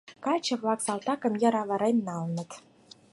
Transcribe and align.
Каче-влак 0.25 0.79
салтакым 0.85 1.33
йыр 1.41 1.55
авырен 1.61 1.97
налыт. 2.07 2.51